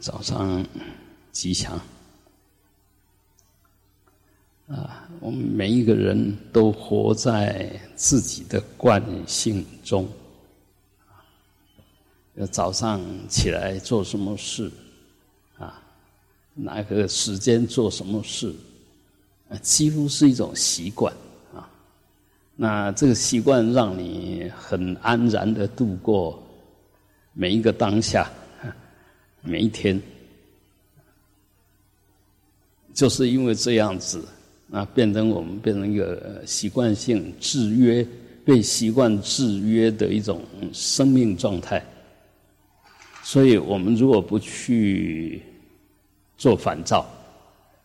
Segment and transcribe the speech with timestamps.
[0.00, 0.64] 早上
[1.32, 1.80] 吉祥
[4.68, 5.08] 啊！
[5.20, 10.08] 我们每一个人都活在自己的惯性中。
[12.36, 14.70] 要早上起来做什么事
[15.58, 15.82] 啊？
[16.54, 18.54] 哪个时间做什么事？
[19.48, 21.12] 啊，几乎是一种习惯
[21.52, 21.68] 啊。
[22.54, 26.40] 那这个习惯让你很安然的度过
[27.32, 28.30] 每一个当下。
[29.42, 30.00] 每一天，
[32.92, 34.26] 就是因为这样子，
[34.70, 38.06] 啊，变成我们变成一个习惯性制约、
[38.44, 41.82] 被习惯制约的一种生命状态。
[43.22, 45.40] 所以我们如果不去
[46.36, 47.06] 做反照，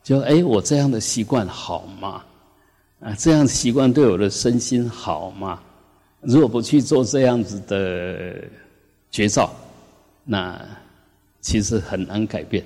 [0.04, 2.24] 就哎，我这样的习惯好吗？
[3.00, 5.62] 啊，这样习惯对我的身心好吗？
[6.22, 8.44] 如果不去做这样子的
[9.12, 9.54] 绝照，
[10.26, 10.60] 那。
[11.44, 12.64] 其实很难改变，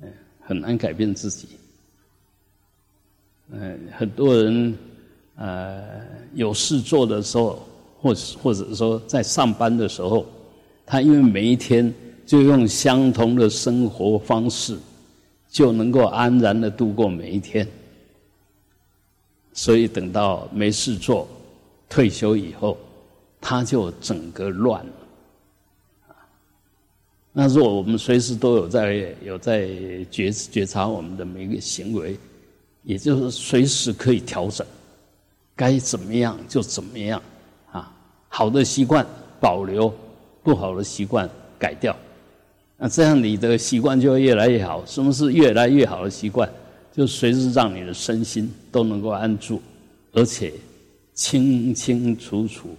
[0.00, 0.08] 嗯，
[0.40, 1.48] 很难改变自己。
[3.50, 4.74] 嗯，很多人
[5.34, 5.82] 呃
[6.32, 7.68] 有事做的时候，
[8.00, 10.24] 或或者说在上班的时候，
[10.86, 11.92] 他因为每一天
[12.24, 14.78] 就用相同的生活方式，
[15.48, 17.66] 就能够安然的度过每一天。
[19.52, 21.26] 所以等到没事做，
[21.88, 22.78] 退休以后，
[23.40, 24.92] 他就整个乱了。
[27.38, 29.68] 那如果我们随时都有在有在
[30.10, 32.16] 觉觉察我们的每一个行为，
[32.82, 34.66] 也就是随时可以调整，
[35.54, 37.22] 该怎么样就怎么样
[37.70, 37.94] 啊。
[38.30, 39.06] 好的习惯
[39.38, 39.92] 保留，
[40.42, 41.28] 不好的习惯
[41.58, 41.94] 改掉。
[42.78, 44.82] 那这样你的习惯就会越来越好。
[44.86, 46.50] 什么是越来越好的习惯？
[46.90, 49.60] 就随时让你的身心都能够安住，
[50.14, 50.54] 而且
[51.12, 52.70] 清清楚楚、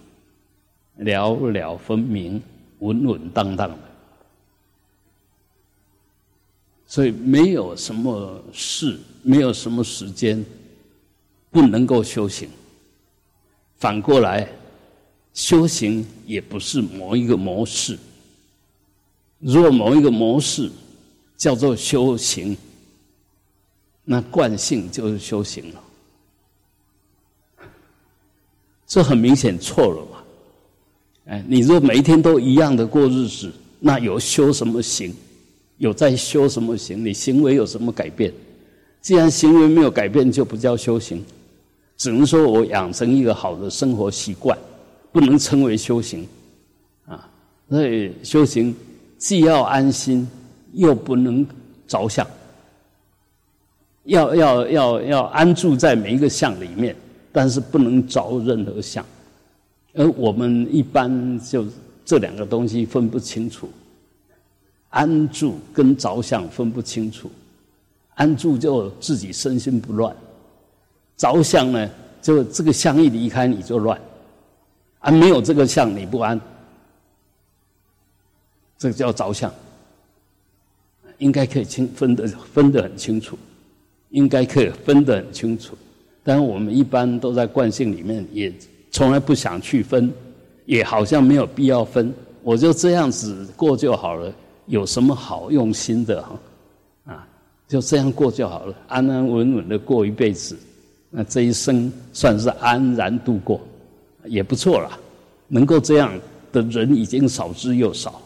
[0.96, 2.42] 了了分明、
[2.80, 3.78] 稳稳当当的。
[6.88, 10.42] 所以没有什么事，没有什么时间
[11.50, 12.48] 不能够修行。
[13.76, 14.48] 反过来，
[15.34, 17.96] 修行也不是某一个模式。
[19.38, 20.70] 如果某一个模式
[21.36, 22.56] 叫做修行，
[24.02, 25.84] 那惯性就是修行了。
[28.86, 30.24] 这很明显错了嘛？
[31.26, 35.14] 哎，你如果每一天都一样的过日子，那有修什么行？
[35.78, 37.04] 有在修什么行？
[37.04, 38.32] 你行为有什么改变？
[39.00, 41.24] 既然行为没有改变，就不叫修行，
[41.96, 44.58] 只能说我养成一个好的生活习惯，
[45.12, 46.26] 不能称为修行。
[47.06, 47.28] 啊，
[47.70, 48.74] 所以修行
[49.16, 50.28] 既要安心，
[50.72, 51.46] 又不能
[51.86, 52.26] 着相，
[54.04, 56.94] 要要要要安住在每一个相里面，
[57.30, 59.04] 但是不能着任何相。
[59.94, 61.64] 而我们一般就
[62.04, 63.70] 这两个东西分不清楚。
[64.90, 67.30] 安住跟着相分不清楚，
[68.14, 70.14] 安住就自己身心不乱，
[71.16, 71.90] 着相呢，
[72.22, 74.00] 就这个相一离开你就乱，
[75.00, 76.40] 啊，没有这个相你不安，
[78.78, 79.52] 这个叫着相，
[81.18, 83.38] 应该可以清分的分得很清楚，
[84.08, 85.76] 应该可以分得很清楚，
[86.24, 88.52] 但我们一般都在惯性里面，也
[88.90, 90.10] 从来不想去分，
[90.64, 92.12] 也好像没有必要分，
[92.42, 94.32] 我就这样子过就好了。
[94.68, 96.40] 有什么好用心的哈？
[97.06, 97.26] 啊，
[97.66, 100.56] 就这样过就好了，安安稳稳的过一辈子，
[101.10, 103.60] 那这一生算是安然度过，
[104.24, 104.98] 也不错了。
[105.48, 106.12] 能够这样
[106.52, 108.20] 的人已经少之又少，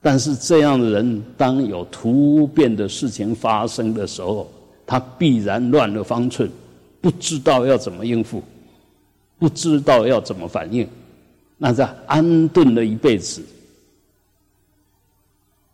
[0.00, 4.50] 但是这样的人，当有突变的事情发生的时候，
[4.86, 6.50] 他必然乱了方寸，
[7.02, 8.42] 不知道要怎么应付，
[9.38, 10.88] 不知道要怎么反应，
[11.58, 13.42] 那这安顿了一辈子。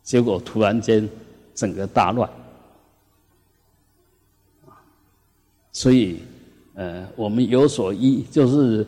[0.02, 1.08] 结果突然间，
[1.54, 2.28] 整个大乱，
[5.72, 6.20] 所以，
[6.74, 8.86] 呃，我们有所依，就是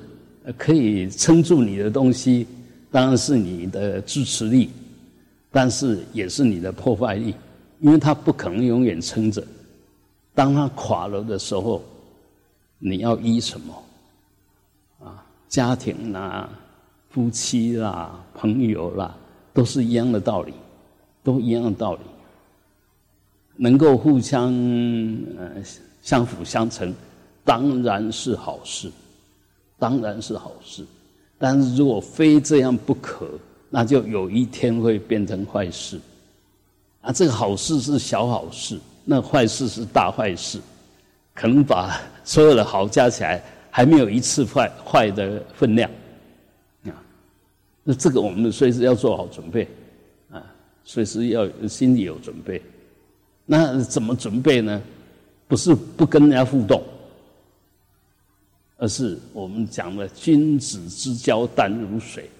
[0.56, 2.46] 可以撑住你的东西，
[2.90, 4.70] 当然是你的支持力，
[5.50, 7.34] 但是也是你的破坏力，
[7.80, 9.46] 因为它不可能永远撑着。
[10.34, 11.82] 当它垮了的时候，
[12.78, 13.84] 你要依什么？
[15.04, 16.48] 啊，家庭啦、
[17.10, 19.14] 夫妻啦、朋友啦，
[19.52, 20.52] 都是一样的道理。
[21.22, 22.00] 都一样的道理，
[23.56, 24.52] 能够互相
[25.38, 25.62] 呃
[26.02, 26.92] 相辅相成，
[27.44, 28.90] 当然是好事，
[29.78, 30.84] 当然是好事。
[31.38, 33.28] 但是如果非这样不可，
[33.68, 36.00] 那就有一天会变成坏事。
[37.00, 40.60] 啊，这个好事是小好事，那坏事是大坏事，
[41.34, 45.90] 可能把所有的好加起来，还没有一次坏坏的分量。
[46.84, 46.94] 啊，
[47.82, 49.68] 那这个我们随时要做好准备。
[50.84, 52.60] 随时要心里有准备。
[53.44, 54.80] 那怎么准备呢？
[55.48, 56.82] 不是不跟人家互动，
[58.78, 62.30] 而是我们讲的君子之交淡如水，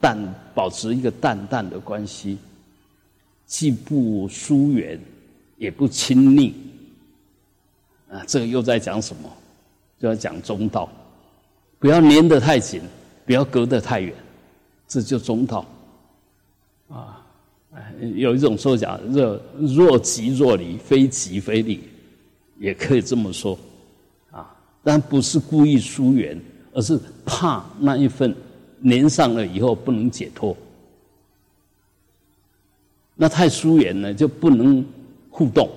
[0.00, 0.18] 淡
[0.54, 2.38] 保持一个淡淡的关系，
[3.46, 5.00] 既不疏远，
[5.56, 6.52] 也不亲密。
[8.10, 9.30] 啊，这个又在讲什么？
[10.00, 10.90] 就要讲中道，
[11.78, 12.82] 不要粘得太紧，
[13.24, 14.12] 不要隔得太远，
[14.88, 15.64] 这就中道。
[18.00, 21.80] 有一种说法，若若即若离，非即非离，
[22.58, 23.58] 也可以这么说。
[24.30, 26.40] 啊，但不是故意疏远，
[26.72, 28.34] 而是怕那一份
[28.84, 30.56] 粘上了以后不能解脱。
[33.14, 34.84] 那太疏远呢，就不能
[35.30, 35.68] 互动，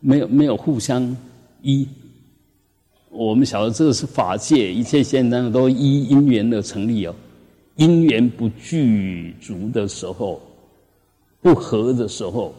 [0.00, 1.16] 没有没有互相
[1.60, 1.86] 依。
[3.10, 7.14] 我们晓得这个是法界一切现象都依因缘的成立哦，
[7.76, 10.40] 因缘不具足的时候，
[11.42, 12.54] 不合的时候，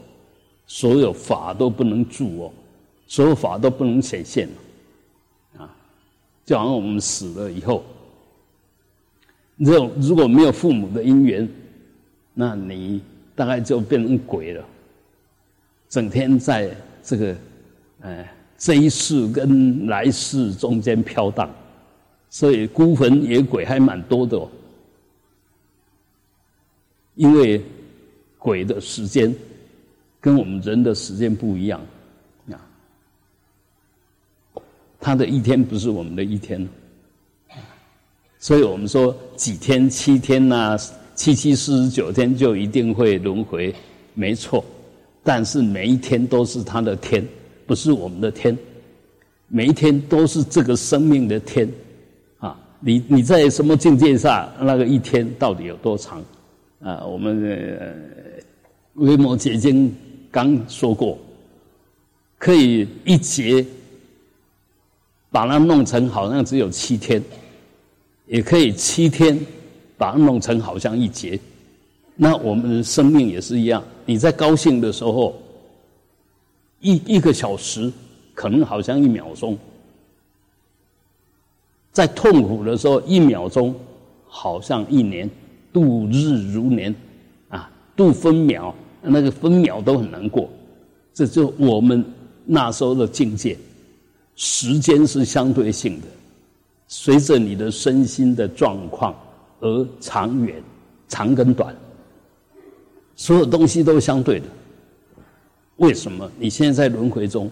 [0.68, 2.52] 所有法都不能住哦，
[3.08, 4.48] 所有法都不能显现
[5.58, 5.76] 啊，
[6.46, 7.84] 就好像我们死了以后，
[9.66, 11.50] 这如果没有父母的因缘，
[12.36, 13.02] 那你
[13.34, 14.64] 大概就变成鬼了，
[15.90, 17.36] 整天在这个
[18.02, 18.32] 哎。
[18.56, 21.50] 这一世跟来世中间飘荡，
[22.30, 24.48] 所以孤魂野鬼还蛮多的哦。
[27.16, 27.62] 因为
[28.44, 29.34] 鬼的时间
[30.20, 31.80] 跟我们人的时间不一样
[32.52, 32.60] 啊，
[35.00, 36.68] 他的一天不是我们的一天，
[38.40, 40.78] 所以我们说几天七天呐，
[41.16, 43.74] 七七四十九天就一定会轮回，
[44.14, 44.62] 没错，
[45.24, 47.26] 但是每一天都是他的天。
[47.66, 48.58] 不是我们的天，
[49.48, 51.66] 每一天都是这个生命的天，
[52.40, 56.22] 啊，你你在什么境界下，那个一天到底有多长？
[56.84, 57.42] 啊，我们
[58.96, 59.90] 《微摩诘经》
[60.30, 61.18] 刚说过，
[62.38, 63.66] 可以一节
[65.32, 67.24] 把它弄成好像只有七天，
[68.28, 69.40] 也可以七天
[69.98, 71.40] 把它弄成好像一节。
[72.16, 75.40] 那我们的生命也是一样，你在高兴的时候。
[76.86, 77.90] 一一个小时，
[78.34, 79.56] 可能好像一秒钟；
[81.94, 83.74] 在痛苦的时候，一秒钟
[84.28, 85.30] 好像一年，
[85.74, 86.96] 度日如年，
[87.50, 90.48] 啊，度分秒，那个分秒都很难过。
[91.14, 92.06] 这就我们
[92.46, 93.58] 那时候的境界。
[94.36, 96.08] 时间是相对性的，
[96.88, 99.16] 随着你的身心的状况
[99.60, 100.62] 而长远、
[101.08, 101.76] 长跟短，
[103.16, 104.46] 所有东西都相对的。
[105.78, 107.50] 为什么你现在在轮回中？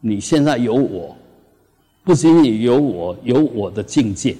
[0.00, 1.16] 你现在有我，
[2.04, 4.36] 不仅仅有我，有我的境界。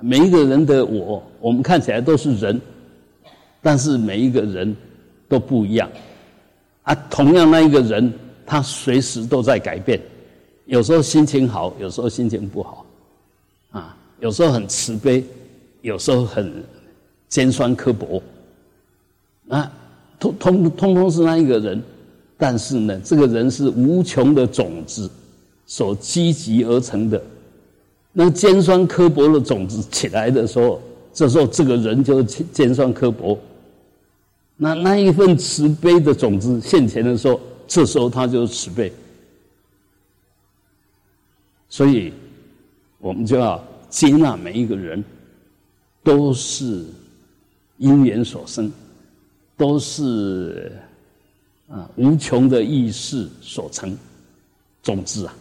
[0.00, 2.60] 每一个人的我，我们看起来都是人，
[3.62, 4.74] 但是每一个人
[5.28, 5.88] 都不一样。
[6.82, 8.12] 啊，同样那一个人，
[8.44, 10.00] 他随时都在改变。
[10.66, 12.86] 有时候心情好，有时候心情不好。
[13.70, 15.24] 啊，有时候很慈悲，
[15.82, 16.52] 有时候很
[17.28, 18.22] 尖酸刻薄。
[19.48, 19.72] 啊。
[20.18, 21.82] 通通通通是那一个人，
[22.36, 25.10] 但是呢，这个人是无穷的种子
[25.64, 27.18] 所积集而成的。
[28.12, 30.80] 那尖酸刻薄的种子起来的时候，
[31.12, 33.38] 这时候这个人就尖酸刻薄。
[34.56, 38.92] 那那一份慈悲的种子现前的时候，这时候他就是慈悲。
[41.68, 42.12] 所以，
[42.98, 45.04] 我们就要接纳每一个人，
[46.02, 46.84] 都是
[47.78, 48.70] 因缘所生。
[49.56, 50.72] 都是
[51.68, 53.94] 啊无穷的意识所成
[54.82, 55.36] 种子啊，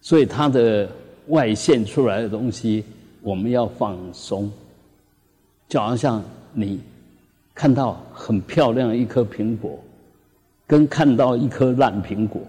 [0.00, 0.90] 所以他的
[1.28, 2.84] 外现出来的东西，
[3.20, 4.50] 我们要放松。
[5.68, 6.80] 就好像你
[7.54, 9.78] 看到很漂亮一颗苹果，
[10.66, 12.42] 跟看到一颗烂苹果，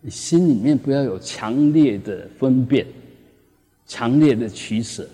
[0.00, 2.86] 你心里面不要有强烈的分辨，
[3.86, 5.06] 强烈的取舍。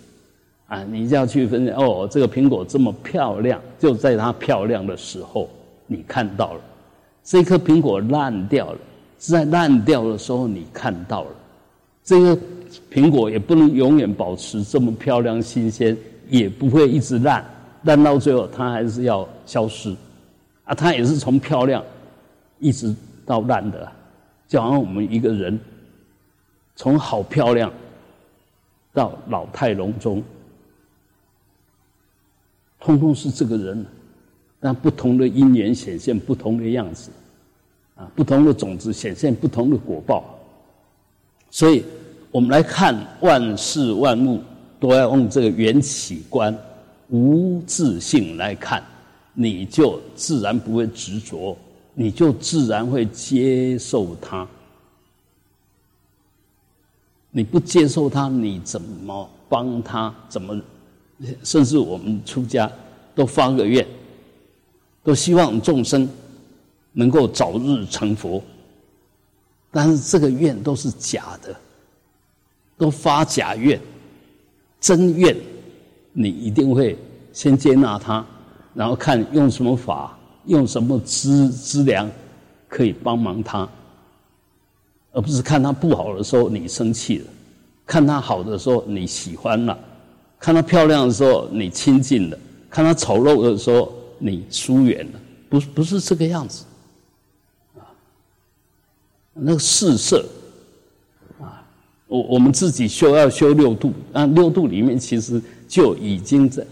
[0.69, 5.51] 啊，你就要去分辨哦，这个苹果这么漂亮，就在它漂亮的时候，
[5.87, 6.61] 你看到了；
[7.23, 8.79] 这颗苹果烂掉了，
[9.19, 11.31] 是在烂掉的时候你看到了。
[12.05, 12.37] 这个
[12.91, 15.97] 苹果也不能永远保持这么漂亮新鲜，
[16.29, 17.45] 也不会一直烂，
[17.85, 19.95] 烂到最后它还是要消失。
[20.65, 21.85] 啊，它也是从漂亮
[22.59, 22.95] 一直
[23.25, 23.91] 到烂的，
[24.49, 25.59] 就好像我们一个人
[26.77, 27.73] 从好漂亮
[28.93, 30.23] 到老态龙钟。
[32.81, 33.87] 通通是这个人，
[34.59, 37.11] 但不同的因缘显现不同的样子，
[37.95, 40.25] 啊，不同的种子显现不同的果报。
[41.53, 41.85] 所以，
[42.31, 44.43] 我们来看万事万物，
[44.81, 46.57] 都要用这个缘起观
[47.11, 48.83] 无自性来看，
[49.35, 51.55] 你就自然不会执着，
[51.93, 54.49] 你就自然会接受它。
[57.31, 60.13] 你不接受它，你怎么帮他？
[60.31, 60.59] 怎么？
[61.45, 62.71] 甚至我们出家
[63.15, 63.87] 都发个愿，
[65.05, 66.09] 都希望众生
[66.93, 68.43] 能够早日成佛。
[69.73, 71.57] 但是这个愿都是假的，
[72.77, 73.81] 都发假愿，
[74.79, 75.35] 真愿
[76.13, 76.99] 你一定会
[77.33, 78.25] 先接纳他，
[78.75, 80.15] 然后看用什么法，
[80.45, 82.11] 用什么资资粮
[82.69, 83.67] 可以帮忙他，
[85.13, 87.27] 而不是看他不好的时候你生气了，
[87.87, 89.79] 看他好的时候你喜欢了，
[90.39, 92.39] 看他漂亮的时候你亲近了，
[92.69, 96.65] 看他丑陋的时候你疏远了，不不是这个样子。
[99.35, 100.25] 那个四色，
[101.41, 101.65] 啊，
[102.07, 106.67] 我我们自己修要修六度，啊，六度里面其实就已经在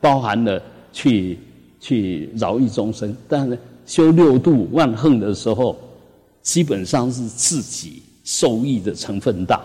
[0.00, 0.62] 包含了
[0.92, 1.38] 去
[1.80, 5.76] 去饶益众生，但是修六度万恨的时候，
[6.40, 9.60] 基本上是自己受益的成分大。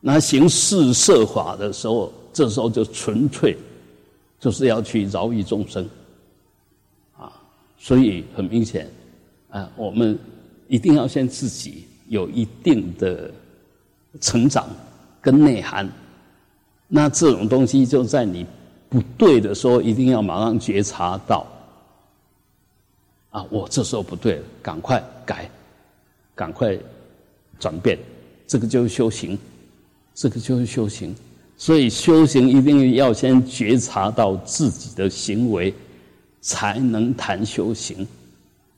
[0.00, 3.56] 那行四色法的时候，这时候就纯粹
[4.38, 5.88] 就是要去饶益众生，
[7.16, 7.32] 啊，
[7.78, 8.88] 所以很明显。
[9.54, 10.18] 啊，我们
[10.66, 13.30] 一定要先自己有一定的
[14.20, 14.68] 成长
[15.20, 15.88] 跟内涵，
[16.88, 18.44] 那这种东西就在你
[18.88, 21.46] 不对的时候，一定要马上觉察到。
[23.30, 25.48] 啊，我这时候不对了，赶快改，
[26.34, 26.76] 赶快
[27.60, 27.96] 转变，
[28.48, 29.38] 这个就是修行，
[30.14, 31.14] 这个就是修行。
[31.56, 35.72] 所以修行一定要先觉察到自己的行为，
[36.40, 38.04] 才能谈修行。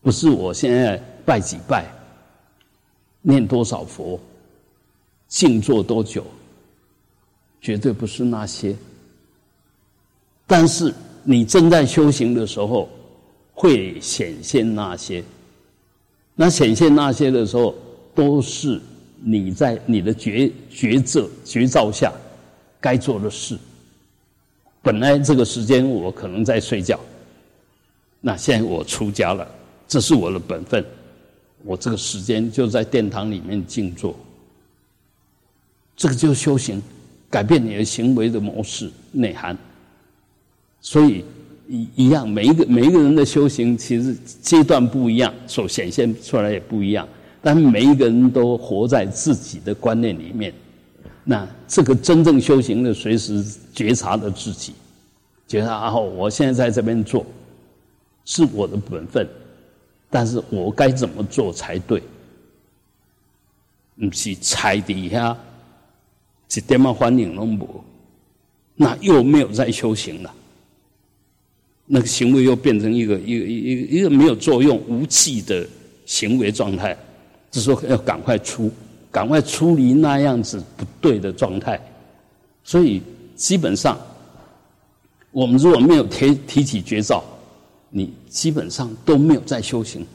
[0.07, 1.85] 不是我现在拜几拜，
[3.23, 4.21] 念多少佛，
[5.27, 6.25] 静坐多久，
[7.61, 8.73] 绝对不是那些。
[10.47, 10.95] 但是
[11.25, 12.89] 你正在修行的时候，
[13.53, 15.25] 会显现那些。
[16.37, 17.75] 那显现那些的时候，
[18.15, 18.81] 都是
[19.17, 22.13] 你在你的觉觉者觉照下
[22.81, 23.59] 该做的事。
[24.83, 26.97] 本来这个时间我可能在睡觉，
[28.21, 29.56] 那现在我出家了。
[29.89, 30.85] 这是我的本分，
[31.65, 34.17] 我这个时间就在殿堂里面静坐。
[35.97, 36.83] 这个就是修行，
[37.31, 39.57] 改变你的行为的模式内涵。
[40.81, 41.25] 所以
[41.69, 47.09] 一一样，每一个每一个人的修行其实阶段不一样，所显现出来也不一样。
[47.43, 50.53] 但每一个人都活在自己的观念里面。
[51.25, 54.75] 那这个真正修行的，随时觉察的自己，
[55.49, 57.25] 觉察啊，我现在在这边做，
[58.25, 59.27] 是我的本分。
[60.09, 62.03] 但是我该怎么做才对？
[63.99, 65.35] 不是踩底下
[66.55, 67.83] 一点么欢迎拢无，
[68.75, 70.35] 那又没有在修行了。
[71.87, 75.67] 那个行为又变成一个一个一个一个没有作用、无气的
[76.05, 76.95] 行为状态。
[77.51, 78.71] 就说要赶快出，
[79.11, 81.81] 赶快出离那样子不对的状态。
[82.63, 83.01] 所以
[83.35, 83.99] 基本上，
[85.31, 87.25] 我们如果没有提提起绝招。
[87.97, 90.07] 你基本上都没有在修行，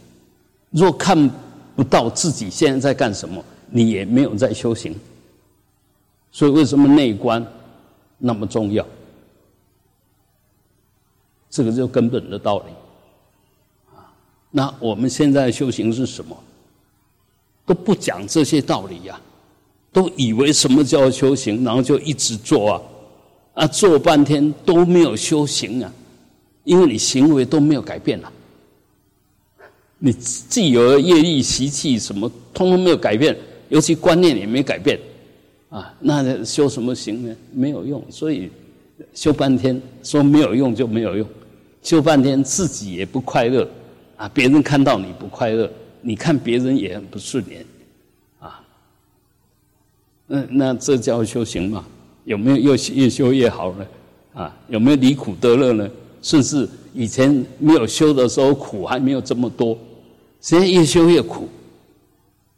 [0.70, 1.28] 若看
[1.76, 4.96] 不到自己现在在干什么，你也没有在修行。
[6.32, 7.44] 所以为什么内观
[8.20, 8.86] 那么重要？
[11.50, 13.96] 这个就根本的道理。
[13.96, 14.14] 啊，
[14.52, 16.38] 那我们现在修行是什么？
[17.66, 19.20] 都不讲这些道理呀，
[19.92, 22.82] 都以为什么叫修行，然后就一直做啊，
[23.56, 25.92] 啊，做半天都没有修行啊。
[26.64, 28.32] 因为你行为都没有改变了，
[29.98, 33.36] 你既有的业力习气什么，通通没有改变，
[33.70, 35.00] 尤其观念也没改变，
[35.70, 37.36] 啊，那修什么行呢？
[37.54, 38.50] 没有用，所以
[39.14, 41.28] 修半天说没有用就没有用，
[41.82, 43.68] 修半天自己也不快乐，
[44.18, 47.66] 啊，别人看到你不快乐，你看别人也很不顺眼，
[48.40, 48.62] 啊，
[50.28, 51.86] 那那这叫修行吗？
[52.26, 53.88] 有没有越越修越好呢？
[54.36, 55.90] 啊，有没有离苦得乐呢？
[56.22, 59.78] 甚至以前没有修的时候，苦还没有这么多，
[60.40, 61.48] 现在越修越苦，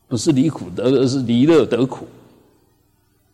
[0.08, 2.05] 不是离苦得乐，是离乐得苦。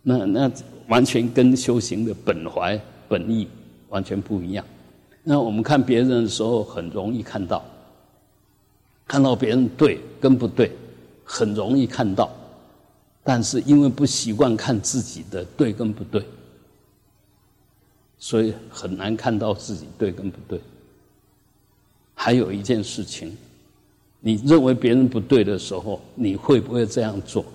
[0.01, 0.51] 那那
[0.87, 3.47] 完全跟修行的本怀本意
[3.89, 4.63] 完全不一样。
[5.23, 7.63] 那我们看别人的时候，很容易看到，
[9.07, 10.71] 看到别人对跟不对，
[11.23, 12.31] 很容易看到，
[13.23, 16.23] 但是因为不习惯看自己的对跟不对。
[18.19, 20.59] 所以很难看到自己对跟不对。
[22.13, 23.35] 还有一件事情，
[24.19, 27.45] 你认为别人不对的时候，你会不会这样做？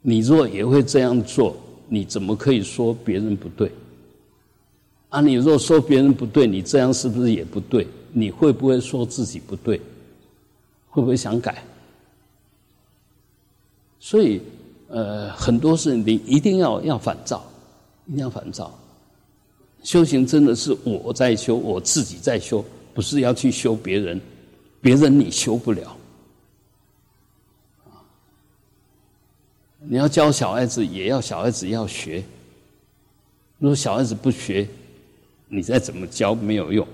[0.00, 1.56] 你若也会这样做，
[1.88, 3.72] 你怎么可以说别人不对？
[5.08, 7.86] 啊，你若说别人不对，你这样是不是也不对？
[8.12, 9.80] 你会不会说自己不对？
[10.90, 11.64] 会不会想改？
[13.98, 14.40] 所以，
[14.88, 17.44] 呃，很多事你一定要要反照，
[18.06, 18.72] 一定要反照。
[19.82, 24.20] 修行真的是我在修，我自己在修，不是要去修别人，
[24.80, 25.96] 别人你修不了。
[29.86, 32.24] 你要教小孩子，也要小孩子要学。
[33.58, 34.66] 如果小孩子不学，
[35.46, 36.86] 你再怎么教没有用，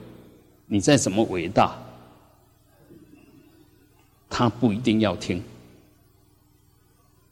[0.66, 1.76] 你再怎么伟大，
[4.28, 5.40] 他不一定要听。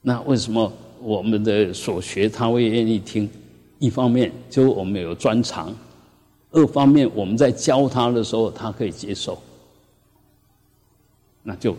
[0.01, 3.29] 那为什么我们的所学他会愿意听？
[3.79, 5.75] 一方面就我们有专长，
[6.51, 9.41] 二方面我们在教他的时候他可以接受，
[11.43, 11.77] 那就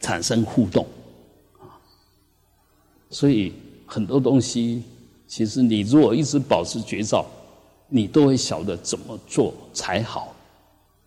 [0.00, 0.86] 产生互动。
[1.58, 1.76] 啊
[3.10, 3.52] 所以
[3.84, 4.82] 很多东西，
[5.26, 7.24] 其实你如果一直保持绝招，
[7.88, 10.34] 你都会晓得怎么做才好。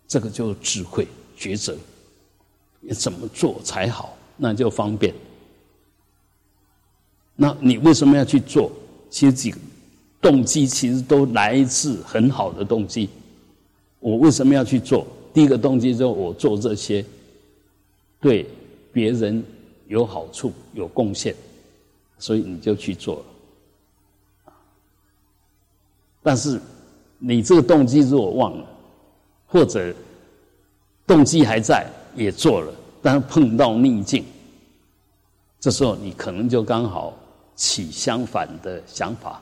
[0.06, 1.06] 这个就是智慧
[1.36, 1.76] 抉择，
[2.80, 5.14] 你怎么做才好，那就方便。
[7.36, 8.70] 那你为什么要去做？
[9.10, 9.58] 其实几个
[10.20, 13.08] 动机其实都来自很好的动机。
[13.98, 15.06] 我为什么要去做？
[15.32, 17.04] 第一个动机就是我做这些
[18.20, 18.46] 对
[18.92, 19.42] 别人
[19.88, 21.34] 有好处、有贡献。
[22.22, 24.52] 所以你就去做了，
[26.22, 26.60] 但是
[27.18, 28.66] 你这个动机如果忘了，
[29.46, 29.94] 或者
[31.06, 34.22] 动机还在也做了，但是碰到逆境，
[35.58, 37.16] 这时候你可能就刚好
[37.56, 39.40] 起相反的想法，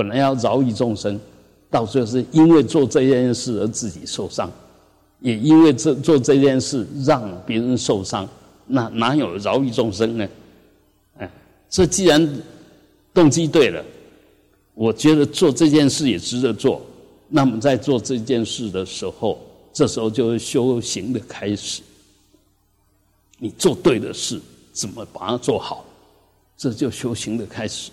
[0.00, 1.20] 本来要饶益众生，
[1.68, 4.50] 到最后是因为做这件事而自己受伤，
[5.18, 8.26] 也因为这做这件事让别人受伤，
[8.66, 10.26] 那哪有饶益众生呢？
[11.18, 11.30] 哎
[11.68, 12.26] 这既然
[13.12, 13.84] 动机对了，
[14.72, 16.80] 我觉得做这件事也值得做。
[17.28, 19.38] 那么在做这件事的时候，
[19.70, 21.82] 这时候就是修行的开始。
[23.36, 24.40] 你做对的事，
[24.72, 25.84] 怎么把它做好？
[26.56, 27.90] 这就修行的开始。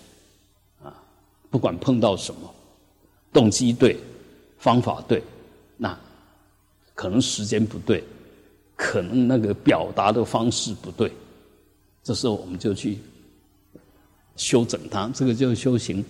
[1.50, 2.54] 不管碰到什么，
[3.32, 3.98] 动机对，
[4.58, 5.22] 方法对，
[5.76, 5.98] 那
[6.94, 8.02] 可能时间不对，
[8.76, 11.12] 可能那个表达的方式不对，
[12.02, 12.98] 这时候我们就去。
[14.36, 16.04] 修整它，这个就是修行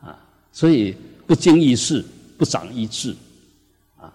[0.00, 0.16] 啊。
[0.52, 0.94] 所以
[1.26, 2.04] 不经一事
[2.38, 3.12] 不长一智
[3.96, 4.14] 啊，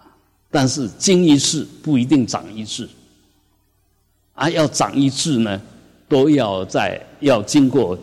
[0.50, 2.88] 但是经一事不一定长一智
[4.32, 4.48] 啊。
[4.48, 5.60] 要长一智呢，
[6.08, 7.98] 都要在要经过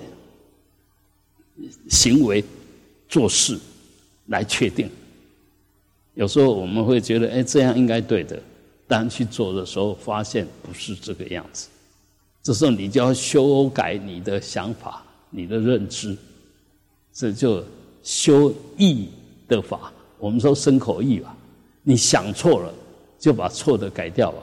[1.90, 2.46] 行为
[3.10, 3.58] 做事
[4.28, 4.90] 来确定。
[6.14, 8.42] 有时候我们会觉得，哎，这样应该对的，
[8.88, 11.68] 但去做的时候发现不是这个样子。
[12.44, 15.04] 这时候你就要修改你的想法。
[15.30, 16.16] 你的认知，
[17.14, 17.62] 这就
[18.02, 19.10] 修意
[19.46, 19.92] 的法。
[20.18, 21.36] 我们说身口意吧，
[21.84, 22.74] 你想错了，
[23.20, 24.40] 就把错的改掉吧；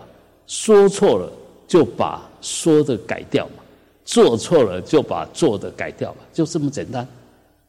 [0.46, 1.32] 说错了，
[1.66, 3.64] 就把说的改掉吧；
[4.04, 6.18] 做错了，就把做的改掉吧。
[6.34, 7.08] 就这么简单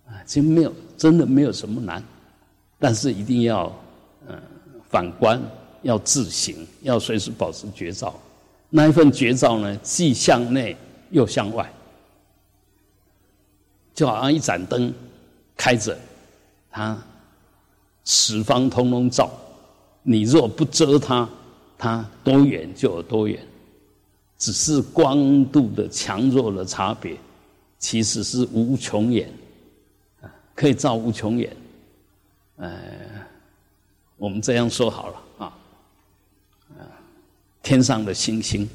[0.08, 0.22] 啊！
[0.26, 2.04] 其实没有，真的没有什么难，
[2.80, 3.72] 但是一定要
[4.28, 4.36] 嗯
[4.89, 5.41] 反观，
[5.82, 8.13] 要自省，要随时保持绝招。
[8.70, 10.76] 那一份绝招呢，既向内
[11.12, 11.72] 又向外。
[13.94, 14.94] 就好像一盏灯
[15.56, 15.98] 开着，
[16.70, 17.02] 它
[18.04, 19.32] 十方通通照。
[20.04, 21.28] 你若不遮它，
[21.78, 23.39] 它多远就有多远，
[24.38, 27.15] 只是光度的强弱的差别，
[27.80, 29.32] 其实是无穷远，
[30.56, 31.56] 可以照无穷远。
[32.56, 32.82] 呃，
[34.15, 35.54] 我们这样说好了啊，
[37.62, 38.68] 天上的星星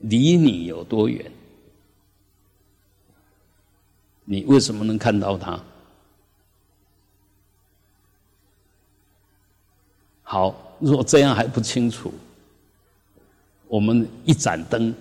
[0.00, 1.32] 离你有多远？
[4.26, 5.58] 你为什么能看到它？
[10.22, 12.12] 好，如果这样还不清楚，
[13.68, 14.94] 我们一盏灯，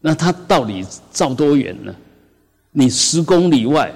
[0.00, 1.94] 那它到底照多远呢？
[2.70, 3.92] 你十公里外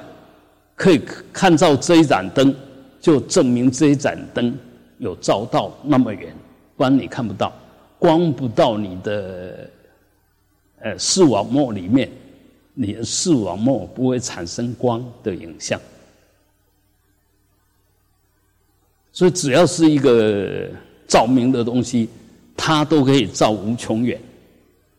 [0.82, 1.00] 可以
[1.32, 2.52] 看到这一盏灯，
[3.00, 4.52] 就证明这一盏灯
[4.98, 6.34] 有照到那么远，
[6.76, 7.52] 不然你看不到，
[8.00, 9.70] 光不到你的
[10.80, 12.10] 呃视网膜里面。
[12.74, 15.80] 你的视网膜不会产生光的影像，
[19.12, 20.68] 所以只要是一个
[21.06, 22.08] 照明的东西，
[22.56, 24.18] 它都可以照无穷远，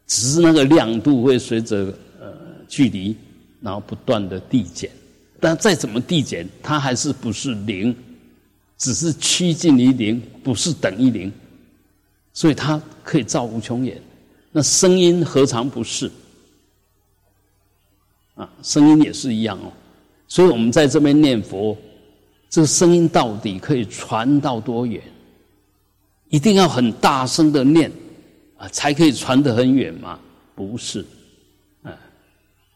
[0.08, 1.92] 只是那个亮度会随着
[2.22, 2.32] 呃
[2.70, 3.18] 距离，
[3.60, 4.90] 然后不断的递减。
[5.44, 7.94] 但再怎么递减，它还是不是零，
[8.78, 11.30] 只是趋近于零，不是等于零，
[12.32, 14.02] 所以它可以照无穷远。
[14.54, 16.10] 那声音何尝不是？
[18.36, 19.74] 啊，声音也是一样哦。
[20.30, 21.78] 所以我们在这边念佛，
[22.50, 25.04] 这个声音到底可以传到多远？
[26.30, 27.92] 一定要很大声的念
[28.56, 30.18] 啊，才可以传得很远吗？
[30.56, 31.06] 不是，
[31.82, 31.92] 啊，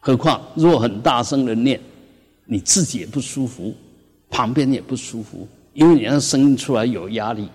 [0.00, 1.80] 何况若很大声的念，
[2.50, 3.74] 你自己也不舒服，
[4.30, 7.46] 旁边也不舒服，因为你那声音出来有压力，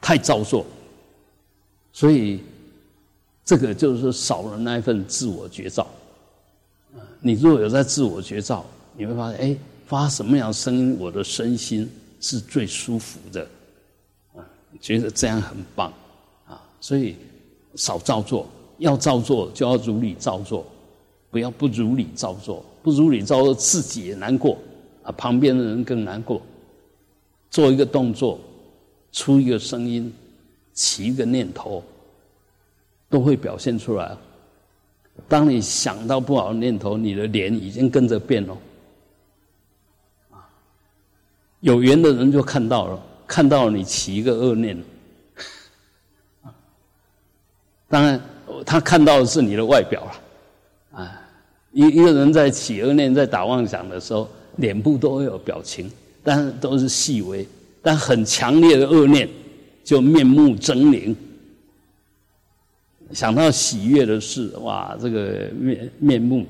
[0.00, 0.66] 太造作，
[1.92, 2.40] 所以
[3.44, 5.86] 这个就是少了那一份自我觉照。
[7.20, 9.56] 你如果有在自我觉照，你会发现，哎，
[9.86, 11.88] 发什么样的声音，我的身心
[12.20, 13.48] 是最舒服的，
[14.34, 14.42] 啊，
[14.80, 15.92] 觉得这样很棒，
[16.48, 17.14] 啊，所以
[17.76, 20.66] 少造作，要造作就要如理造作，
[21.30, 24.56] 不要不如理照做，不如理照做自己也难过，
[25.02, 26.40] 啊，旁边的人更难过。
[27.50, 28.38] 做一个动作，
[29.12, 30.12] 出一个声音，
[30.72, 31.82] 起一个念头，
[33.08, 34.16] 都会表现出来。
[35.28, 38.56] 当你想到不好的念头，你的脸已经跟着变了。
[40.30, 40.46] 啊，
[41.60, 44.76] 有缘的人就看到了，看到了你起一个恶念。
[46.42, 46.52] 啊，
[47.88, 48.20] 当然
[48.66, 50.20] 他看到的是你的外表了。
[51.76, 55.90] 一一个人在起恶念、在打妄想的时候，脸部都会有表情，
[56.24, 57.46] 但是都是细微，
[57.82, 59.28] 但很强烈的恶念
[59.84, 61.14] 就面目狰狞。
[63.12, 66.46] 想到喜悦的事，哇，这个面面目，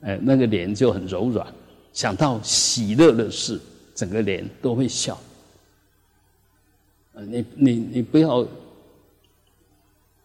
[0.00, 1.46] 哎，那个脸就很柔软；
[1.92, 3.60] 想到喜乐的事，
[3.94, 5.20] 整个脸都会笑。
[7.28, 8.46] 你你你不要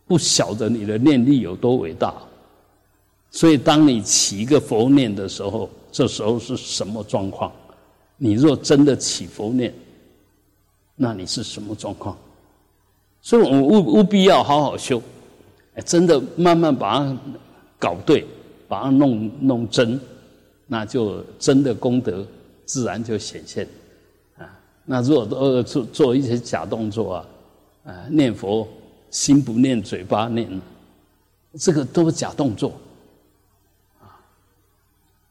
[0.07, 2.15] 不晓得你的念力有多伟大。
[3.35, 7.51] 所以，当你起一个佛念的时候，这时候是什么状况？
[8.15, 9.73] 你若真的起佛念，
[10.95, 12.17] 那你是什么状况？
[13.21, 15.01] 所以我们务务必要好好修。
[15.83, 17.17] 真的慢慢把它
[17.77, 18.25] 搞对，
[18.69, 19.99] 把它弄弄真，
[20.65, 22.25] 那就真的功德
[22.63, 23.67] 自然就显现
[24.37, 24.47] 啊。
[24.85, 27.27] 那如果都做做一些假动作啊，
[27.83, 28.65] 啊念佛
[29.11, 30.49] 心不念嘴巴念，
[31.59, 32.71] 这个都是假动作。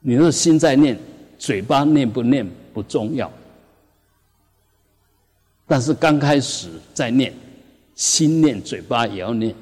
[0.07, 0.99] 你的心在念，
[1.39, 3.33] 嘴巴念不念不重要，
[5.67, 7.33] 但是刚开始在念，
[7.95, 9.55] 心念嘴巴也要念。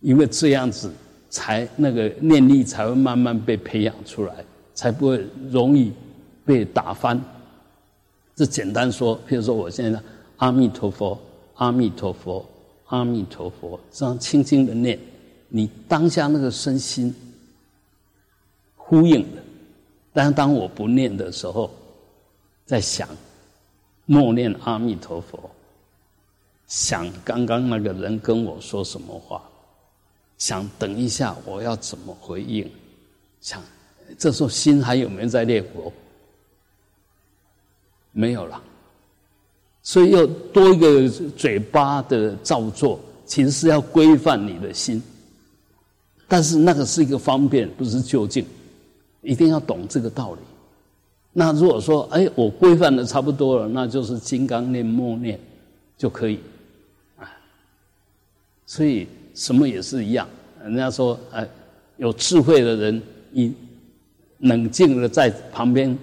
[0.00, 0.92] 因为这样子，
[1.30, 4.44] 才那个念力才会慢慢被培养出来，
[4.74, 5.90] 才不会容易
[6.44, 7.18] 被打翻。
[8.34, 9.98] 这简单说，譬如说，我现在
[10.36, 11.18] 阿弥陀佛，
[11.54, 12.46] 阿弥陀佛，
[12.88, 14.98] 阿弥陀佛，这样轻轻的念，
[15.48, 17.12] 你当下那个身心
[18.86, 19.42] 呼应的。
[20.12, 21.70] 但当我不念的时候，
[22.64, 23.08] 在想
[24.06, 25.50] 默念阿弥陀佛，
[26.66, 29.42] 想刚刚那个人跟我说什么话。
[30.38, 32.70] 想等一下，我要怎么回应？
[33.40, 33.62] 想
[34.18, 35.92] 这时候心还有没有在念佛？
[38.12, 38.62] 没有了，
[39.82, 45.02] 所以要多一个嘴巴的造作，其实是要规范你的心。
[46.28, 48.46] 但是那个是一个方便，不是究竟，
[49.22, 50.40] 一定要懂这个道理。
[51.32, 55.38] 那如果说，哎，我规范的差不多了，那就是金刚念、默念
[55.96, 56.40] 就可以
[57.18, 57.28] 啊。
[58.64, 59.06] 所以。
[59.36, 60.26] 什么也是一样，
[60.62, 61.46] 人家说，哎，
[61.98, 63.54] 有智慧的人，你
[64.38, 65.94] 冷静的在旁边，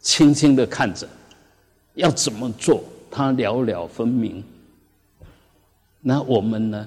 [0.00, 1.08] 轻轻的看着，
[1.94, 4.44] 要怎么做，他了了分明。
[6.02, 6.86] 那我们呢，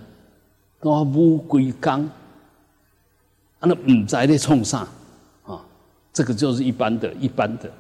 [0.79, 4.88] 都要乌龟刚，啊，那唔在的冲上，
[6.12, 7.72] 这个就是一般的一般的，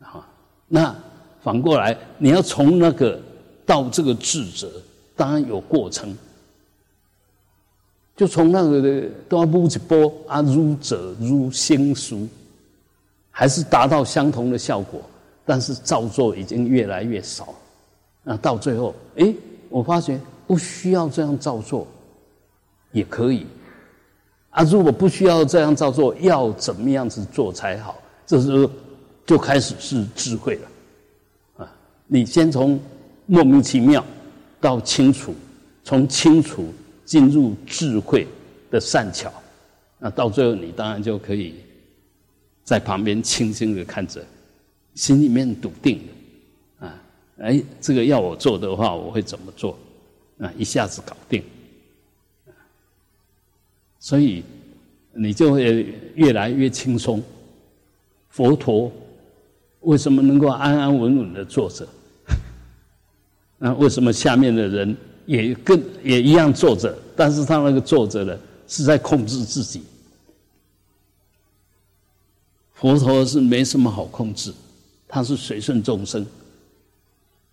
[0.00, 0.26] 啊，
[0.68, 0.94] 那
[1.42, 3.20] 反过来，你要从那个
[3.66, 4.70] 到这个智者，
[5.16, 6.16] 当然有过程。
[8.16, 12.28] 就从那个的都要补一波啊，如者如心熟，
[13.30, 15.02] 还是达到相同的效果，
[15.44, 17.52] 但是造作已经越来越少。
[18.22, 19.34] 那到最后，哎，
[19.68, 21.88] 我发觉不需要这样造作，
[22.92, 23.44] 也可以。
[24.54, 28.00] 啊，如果不需要这样照做，要怎么样子做才好？
[28.26, 28.70] 这时候
[29.26, 31.64] 就开始是智慧了。
[31.64, 31.72] 啊，
[32.06, 32.80] 你先从
[33.26, 34.02] 莫名其妙
[34.60, 35.34] 到清楚，
[35.84, 36.72] 从清楚。
[37.04, 38.26] 进入智慧
[38.70, 39.30] 的善巧，
[39.98, 41.56] 那到最后你当然就可以
[42.64, 44.24] 在旁边轻轻的看着，
[44.94, 46.00] 心里面笃定
[46.80, 46.98] 啊，
[47.40, 49.76] 哎，这个要我做的话，我会怎么做？
[50.38, 51.42] 啊，一下子搞定，
[54.04, 54.44] 所以
[55.14, 57.22] 你就会越来越轻松。
[58.28, 58.92] 佛陀
[59.80, 61.88] 为什么能够安安稳稳的坐着？
[63.56, 64.94] 那为什么下面的人？
[65.24, 68.38] 也跟也一样坐着，但是他那个坐着呢，
[68.68, 69.82] 是在控制自己，
[72.74, 74.52] 佛陀是没什么好控制，
[75.08, 76.26] 他是随顺众生。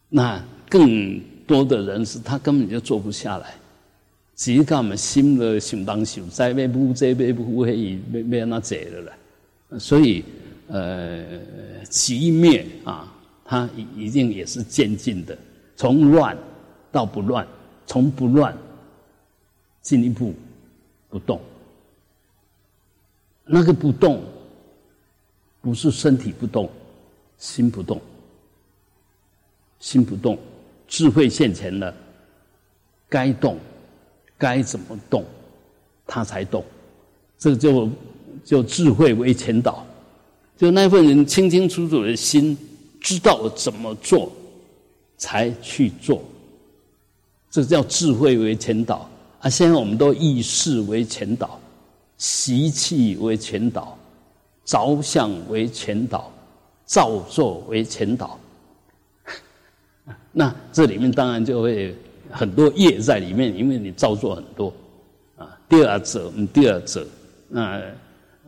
[0.10, 3.56] 那更多的人是他根本就坐不下来，
[4.42, 9.80] 只是我们心的想当想，在被不这被不会被被那解了了。
[9.80, 10.26] 所以，
[10.68, 11.24] 呃，
[11.92, 13.14] 极灭啊，
[13.46, 15.38] 它一定也是渐进的，
[15.76, 16.36] 从乱
[16.92, 17.48] 到不乱，
[17.86, 18.58] 从不乱
[19.84, 20.34] 进一步
[21.08, 21.40] 不动。
[23.46, 24.24] 那个不动。
[25.64, 26.68] 不是身体不动，
[27.38, 28.02] 心不动，
[29.80, 30.36] 心不动，
[30.88, 31.94] 智慧现前了，
[33.08, 33.60] 该动，
[34.42, 35.24] 该怎么动，
[36.08, 36.66] 他才动。
[37.38, 37.88] 这就
[38.44, 39.86] 就智慧为前导，
[40.58, 42.58] 就那份人清清楚楚的心，
[43.00, 44.32] 知道怎么做，
[45.16, 46.24] 才去做。
[47.52, 49.08] 这叫智慧为前导
[49.42, 49.48] 啊！
[49.48, 51.60] 现在我们都意识为前导，
[52.18, 53.96] 习气为前导。
[54.64, 56.32] 着相为前导，
[56.86, 58.40] 造作为前导，
[60.32, 61.94] 那这里面当然就会
[62.32, 64.74] 很多业在里面，因为你造作很多
[65.38, 65.58] 啊。
[65.70, 67.06] 第二者，嗯，第二者，
[67.48, 67.82] 那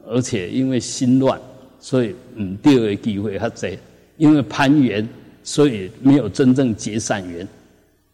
[0.08, 1.40] 而且因为心乱，
[1.80, 3.78] 所以嗯，第二个机会他在，
[4.18, 5.08] 因为攀缘，
[5.44, 7.48] 所以没有真正结善缘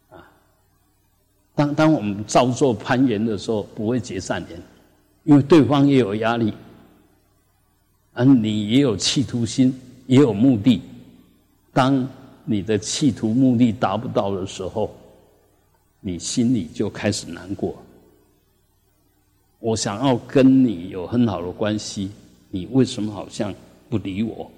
[0.10, 0.22] 啊。
[1.56, 4.62] 当当我们造作攀缘的时候，不会结善缘，
[5.24, 6.54] 因为对方也有压力。
[8.14, 9.74] 而你也有企图心，
[10.06, 10.82] 也有目的。
[11.72, 12.06] 当
[12.44, 14.94] 你的企图目的达不到的时候，
[16.00, 17.82] 你心里就开始难过。
[19.60, 22.12] 我想要跟你有很好的关系，
[22.50, 23.54] 你为什么好像
[23.90, 24.50] 不理我？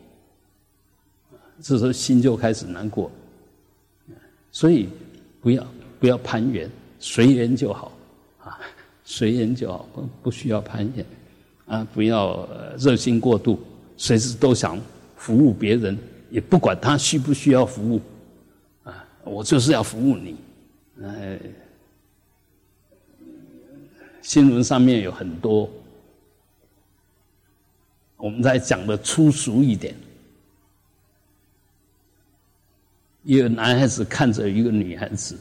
[1.59, 3.11] 这时候心就开始难过。
[4.51, 4.89] 所以
[5.41, 5.67] 不要
[5.99, 7.91] 不要攀缘，随缘就好
[8.39, 8.59] 啊，
[9.03, 11.05] 随缘就好，不不需要攀缘。
[11.65, 13.57] 啊，不要热心过度，
[13.95, 14.77] 随时都想
[15.15, 15.97] 服务别人，
[16.29, 18.01] 也不管他需不需要服务，
[18.83, 20.35] 啊，我就是要服务你。
[21.03, 21.39] 呃，
[24.21, 25.67] 新闻上面有很多，
[28.17, 29.95] 我们在讲的粗俗一点，
[33.23, 35.35] 一个男孩子看着一个女孩子，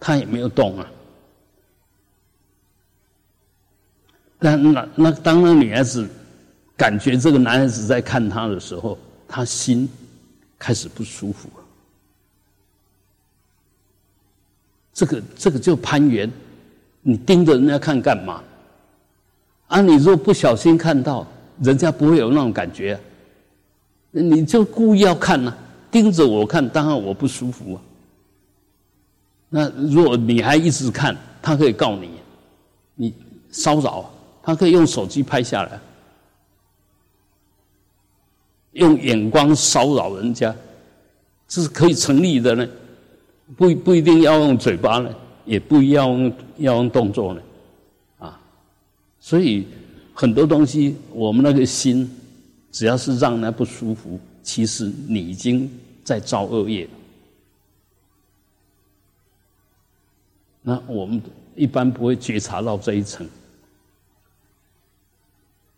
[0.00, 0.90] 他也没有动啊。
[4.40, 6.08] 那那那，当那女孩子
[6.76, 9.88] 感觉这个男孩子在看她的时候，她心
[10.58, 11.63] 开始不舒服了。
[14.94, 16.30] 这个这个就攀缘，
[17.02, 18.42] 你盯着人家看干嘛？
[19.66, 21.26] 啊，你若不小心看到，
[21.60, 22.98] 人家不会有那种感觉，
[24.12, 25.54] 你就故意要看呢，
[25.90, 27.82] 盯着我看，当然我不舒服啊。
[29.50, 32.10] 那如果你还一直看，他可以告你，
[32.94, 33.14] 你
[33.50, 34.10] 骚扰。
[34.46, 35.80] 他可以用手机拍下来，
[38.72, 40.54] 用眼光骚扰人家，
[41.48, 42.68] 这是可以成立的呢。
[43.56, 47.42] 不不一定要用嘴巴呢，也不要用要用动作呢，
[48.18, 48.40] 啊，
[49.20, 49.66] 所以
[50.12, 52.10] 很多东西，我们那个心，
[52.72, 55.70] 只要是让人不舒服，其实你已经
[56.02, 56.88] 在造恶业。
[60.62, 61.20] 那我们
[61.54, 63.28] 一般不会觉察到这一层。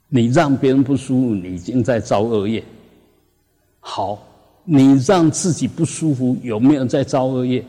[0.09, 2.63] 你让别人不舒服，你已经在造恶业。
[3.81, 4.25] 好，
[4.67, 7.65] 你让自己不舒服，有没有在造恶业？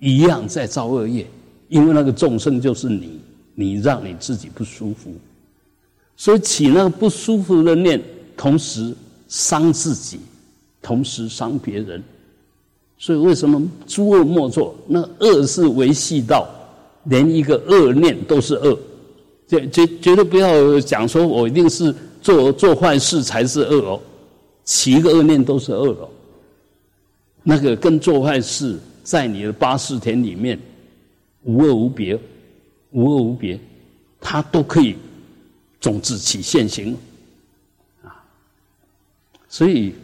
[0.00, 1.26] 一样在造恶业，
[1.68, 3.20] 因为那个众生就是你，
[3.54, 5.12] 你让你自己不舒服，
[6.16, 8.02] 所以起那个不舒服的念，
[8.36, 8.94] 同时
[9.28, 10.18] 伤自己，
[10.82, 12.02] 同时伤别人。
[12.96, 14.74] 所以为什么诸恶莫作？
[14.86, 16.48] 那恶是维系到
[17.04, 18.78] 连一个恶念都是恶。
[19.46, 24.00] 绝绝绝对不要讲说，我一定是做做坏事才是恶哦，
[24.64, 26.08] 起一个恶念都是恶了。
[27.42, 30.58] 那个跟做坏事在你的八四田里面
[31.42, 32.18] 无恶无别，
[32.90, 33.58] 无恶无别，
[34.20, 34.96] 它都可以
[35.80, 36.96] 种子起现行
[38.02, 38.24] 啊。
[39.48, 39.94] 所以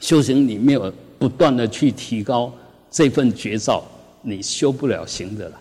[0.00, 2.52] 修行你没有不断的去提高
[2.90, 3.84] 这份绝招，
[4.20, 5.60] 你修不了行的了。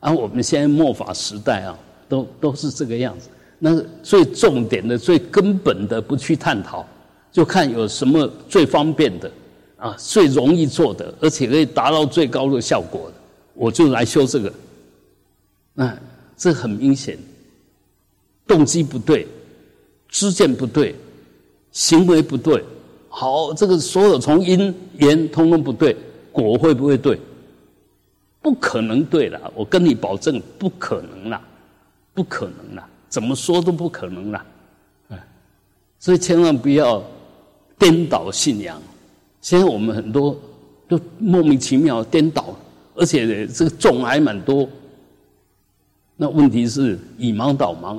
[0.00, 1.78] 而我们现在末法时代啊。
[2.08, 6.86] 都都是这个样子，那最重点的、最根本的不去探讨，
[7.32, 9.30] 就看有什么最方便的
[9.78, 13.14] 啊，最容易做的，而且可以达到最高的效果的，
[13.54, 14.52] 我就来修这个。
[15.74, 15.98] 那
[16.36, 17.18] 这很明显，
[18.46, 19.26] 动机不对，
[20.08, 20.94] 知见不对，
[21.72, 22.62] 行为不对，
[23.08, 25.96] 好，这个所有从因言通通不对，
[26.30, 27.18] 果会不会对？
[28.40, 31.40] 不可能对了，我跟你保证，不可能了。
[32.14, 34.44] 不可能了，怎么说都不可能了，
[35.98, 37.02] 所以千万不要
[37.82, 38.80] 颠倒信仰。
[39.40, 40.38] 现在我们很多
[40.86, 42.56] 都莫名其妙颠倒，
[42.94, 44.68] 而且这个种还蛮多。
[46.14, 47.98] 那问题是以盲导盲，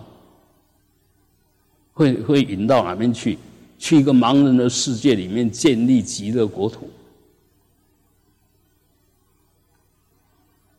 [1.92, 3.38] 会会引到哪边去？
[3.78, 6.90] 去一个盲人的世界里面建立极乐国土，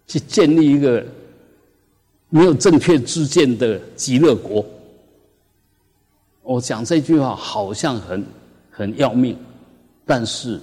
[0.07, 1.05] 去建立一个
[2.31, 4.65] 没有正确知见的极乐国。
[6.43, 8.25] 我讲这句话好像很
[8.77, 9.39] 很要命，
[10.05, 10.61] 但是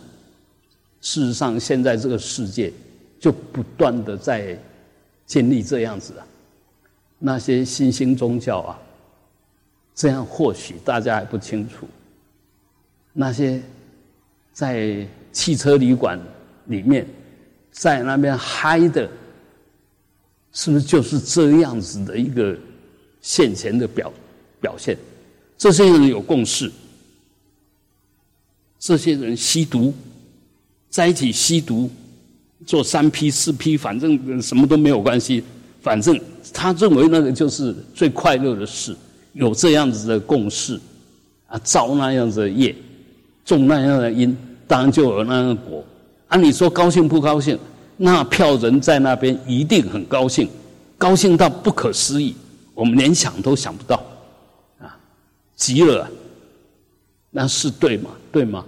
[1.00, 2.72] 事实上现在这个世界
[3.22, 4.58] 就不断的在
[5.26, 6.28] 建立这样子啊。
[7.18, 8.80] 那些新兴宗教啊，
[9.96, 11.88] 这样或许大家还不清楚。
[13.14, 13.62] 那些
[14.52, 16.20] 在汽车旅馆
[16.66, 17.08] 里面，
[17.72, 19.10] 在那边嗨的，
[20.52, 22.58] 是不是就是这样子的一个
[23.22, 24.12] 现前的表
[24.60, 24.98] 表现？
[25.58, 26.70] 这些人有共识，
[28.82, 29.94] 这些人吸毒，
[30.90, 31.88] 在一起吸毒，
[32.66, 35.44] 做三批四批反正什么都没有关系，
[35.82, 36.20] 反正。
[36.54, 38.94] 他认为那个就是最快乐的事，
[39.34, 40.78] 有这样子的共识，
[41.46, 42.76] 啊，造那样子的业，
[43.46, 44.36] 种那样的因，
[44.68, 45.86] 当然就有那样的果。
[46.28, 47.58] 啊，你说高兴不高兴？
[47.96, 50.50] 那票人在那边一定很高兴，
[50.98, 52.36] 高兴到不可思议，
[52.74, 54.04] 我们连想都想不到，
[54.80, 54.98] 啊，
[55.56, 56.10] 极了，
[57.30, 58.10] 那是对吗？
[58.32, 58.66] 对吗？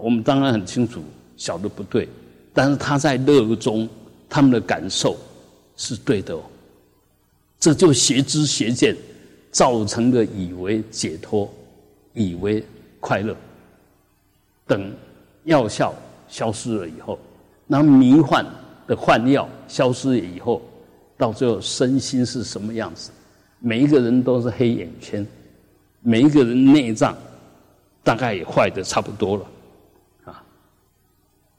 [0.00, 1.02] 我们当然很清楚，
[1.36, 2.08] 晓得不对，
[2.52, 3.88] 但是他在乐中，
[4.28, 5.16] 他们的感受
[5.76, 6.42] 是对的哦。
[7.60, 8.96] 这就邪知邪见
[9.50, 11.52] 造成的，以为解脱，
[12.12, 12.64] 以为
[13.00, 13.36] 快乐，
[14.66, 14.92] 等
[15.44, 15.94] 药效
[16.28, 17.18] 消失了以后，
[17.66, 18.44] 那迷幻
[18.86, 20.60] 的幻药消失了以后，
[21.16, 23.10] 到最后身心是什么样子？
[23.60, 25.26] 每一个人都是黑眼圈，
[26.00, 27.16] 每一个人内脏
[28.04, 29.46] 大概也坏的差不多了，
[30.26, 30.44] 啊，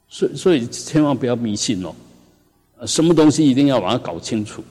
[0.08, 1.94] 所以所以千万不要迷信哦，
[2.86, 4.64] 什么东西一定要把它搞清楚。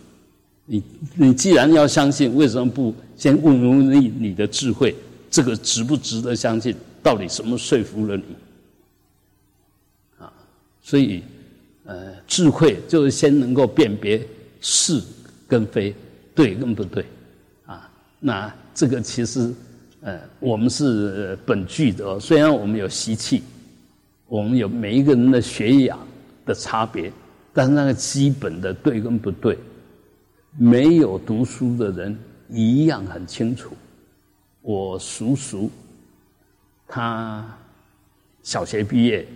[0.67, 0.83] 你
[1.15, 4.95] 你既然要相信，为什么不先问问你你的智慧？
[5.31, 6.75] 这个值不值得相信？
[7.03, 8.23] 到底什么说服了你？
[10.19, 10.33] 啊，
[10.81, 11.23] 所以
[11.85, 14.27] 呃，智慧就是先能够辨别
[14.61, 15.03] 是
[15.47, 15.95] 跟非，
[16.35, 17.05] 对跟不对
[17.67, 17.91] 啊。
[18.21, 19.53] 那这个其实
[20.05, 23.43] 呃，我们是本具的，虽然我们有习气，
[24.27, 25.99] 我们有每一个人的学养
[26.45, 27.11] 的差别，
[27.55, 29.59] 但是那个基本的对跟不对。
[30.59, 32.17] 没有读书的人
[32.51, 33.71] 一样很清楚。
[34.61, 35.71] 我叔叔，
[36.87, 37.45] 他
[38.43, 39.27] 小学毕业，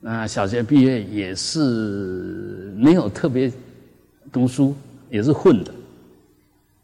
[0.00, 3.50] 那小学毕业也是没有特别
[4.32, 4.74] 读书，
[5.08, 5.72] 也是混的。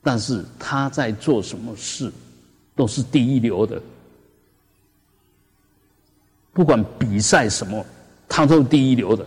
[0.00, 2.10] 但是他在做什么事
[2.82, 3.80] 都是第一流的，
[6.52, 7.86] 不管比赛什么，
[8.28, 9.24] 他都是第一流的。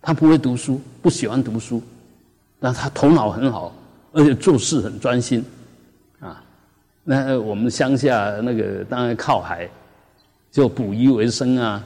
[0.00, 1.82] 他不会读书，不喜欢读书。
[2.60, 3.74] 那他头脑很好，
[4.12, 5.44] 而且做事很专心，
[6.20, 6.40] 啊，
[7.02, 9.68] 那我们乡下那个当然靠海，
[10.52, 11.84] 就捕鱼为生啊。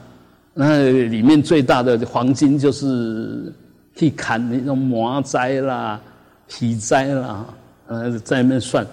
[0.53, 3.51] 那里面最大的黄金就是
[3.95, 5.99] 去砍那种麻摘啦、
[6.47, 7.43] 皮摘啦，
[7.87, 8.85] 呃，在那算，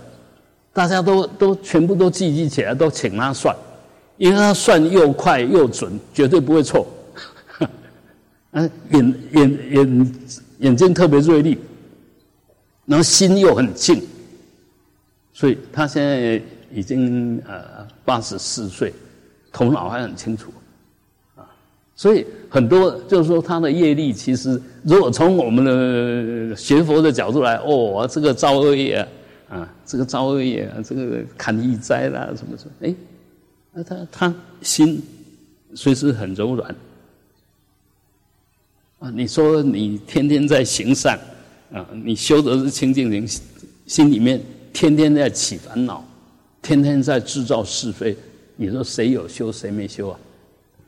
[0.72, 3.56] 大家都都全部都聚集起来，都请他算，
[4.16, 6.86] 因为他算又快又准，绝对不会错。
[8.52, 10.14] 嗯， 眼眼眼
[10.58, 11.58] 眼睛特别锐利。
[12.86, 14.02] 然后心又很静，
[15.32, 18.92] 所以他现在已经呃八十四岁，
[19.52, 20.50] 头脑还很清楚，
[21.36, 21.46] 啊，
[21.94, 29.06] 所以很多就是说他的业力，其实如果从我们的学佛的角度来，哦，这个造恶业，
[29.50, 32.94] 啊这个造恶业啊，这个砍义灾啦，什么什么，哎，
[33.72, 35.02] 那他他心
[35.74, 36.74] 随时很柔软，
[39.00, 41.20] 啊，你说你天天在行善。
[41.72, 43.24] 啊，你修的是清净灵，
[43.86, 44.42] 心里面
[44.72, 46.04] 天天在起烦恼，
[46.60, 48.16] 天天在制造是非。
[48.56, 50.20] 你说谁有修，谁没修啊？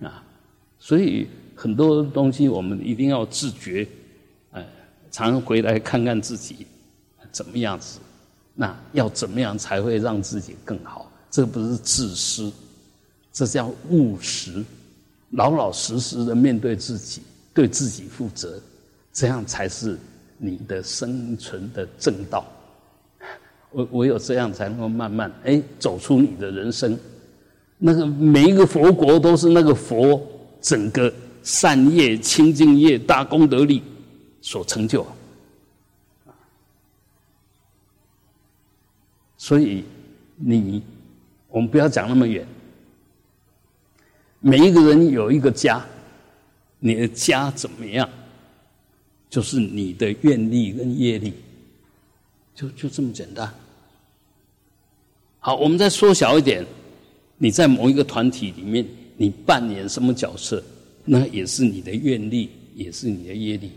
[0.02, 0.24] 啊，
[0.80, 3.86] 所以很多东西我们一定要自觉，
[4.50, 4.66] 哎，
[5.12, 6.66] 常回来看看自己
[7.30, 8.00] 怎么样子。
[8.54, 11.10] 那要怎么样才会让自己更好？
[11.30, 12.52] 这不是自私，
[13.32, 14.64] 这叫务实，
[15.30, 17.22] 老老实实的面对自己，
[17.54, 18.60] 对自己负责，
[19.12, 19.98] 这样才是。
[20.44, 22.44] 你的生存的正道，
[23.70, 26.98] 我唯有这样才能够慢慢哎走出你的人生。
[27.78, 30.20] 那个每一个佛国都是那个佛
[30.60, 33.80] 整个善业、清净业、大功德力
[34.40, 35.06] 所成就。
[39.42, 39.82] 所以
[40.36, 40.80] 你，
[41.48, 42.46] 我们不要讲那么远。
[44.38, 45.84] 每一个人有一个家，
[46.78, 48.08] 你的家怎么样，
[49.28, 51.32] 就是你的愿力跟业力，
[52.54, 53.52] 就就这么简单。
[55.40, 56.64] 好，我们再缩小一点，
[57.36, 58.86] 你在某一个团体里面，
[59.16, 60.62] 你扮演什么角色，
[61.04, 63.72] 那也是你的愿力，也是你的业力。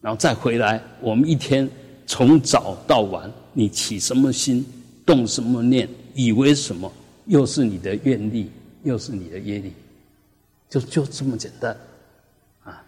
[0.00, 1.68] 然后再回来，我们一天
[2.06, 4.64] 从早到晚，你起什么心，
[5.04, 6.90] 动什么念，以为什么，
[7.26, 8.50] 又是你的愿力。
[8.82, 9.72] 又是你的业力，
[10.70, 11.76] 就就这么简单，
[12.62, 12.80] 啊，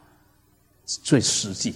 [0.87, 1.75] 最实际。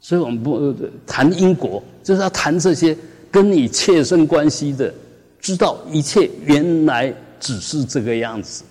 [0.00, 0.74] 所以我们不
[1.06, 2.98] 谈因果，就是要谈这些
[3.30, 4.92] 跟你切身关系的，
[5.38, 8.64] 知道一切原来只是这个样子。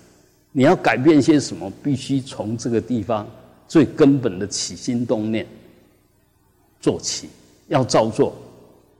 [0.52, 3.26] 你要改变些什么，必须从这个地方
[3.66, 5.46] 最根本的起心动念
[6.82, 7.30] 做起，
[7.68, 8.36] 要照做，